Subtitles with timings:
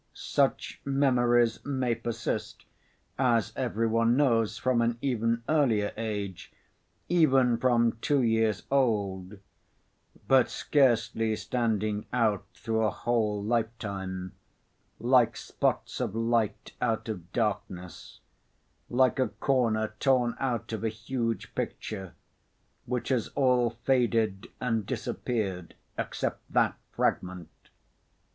[0.15, 2.65] Such memories may persist,
[3.19, 6.51] as every one knows, from an even earlier age,
[7.07, 9.37] even from two years old,
[10.27, 14.31] but scarcely standing out through a whole lifetime
[14.97, 18.21] like spots of light out of darkness,
[18.89, 22.15] like a corner torn out of a huge picture,
[22.87, 27.51] which has all faded and disappeared except that fragment.